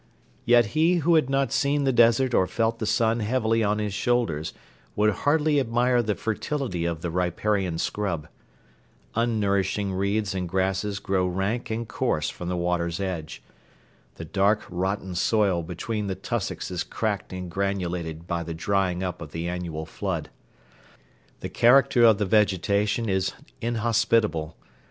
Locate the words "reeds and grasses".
9.93-10.97